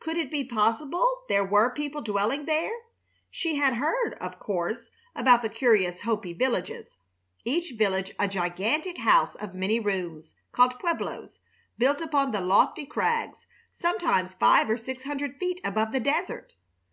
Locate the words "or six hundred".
14.68-15.36